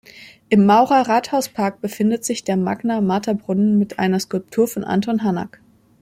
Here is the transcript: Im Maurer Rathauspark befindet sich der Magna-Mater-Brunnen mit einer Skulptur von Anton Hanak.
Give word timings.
Im 0.49 0.65
Maurer 0.65 1.07
Rathauspark 1.07 1.79
befindet 1.79 2.25
sich 2.25 2.43
der 2.43 2.57
Magna-Mater-Brunnen 2.57 3.77
mit 3.77 3.99
einer 3.99 4.19
Skulptur 4.19 4.67
von 4.67 4.83
Anton 4.83 5.21
Hanak. 5.21 5.61